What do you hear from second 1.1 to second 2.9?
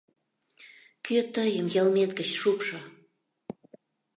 тыйым йылмет гыч шупшо!